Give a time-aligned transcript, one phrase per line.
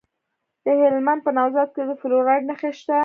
[0.65, 2.97] د هلمند په نوزاد کې د فلورایټ نښې شته.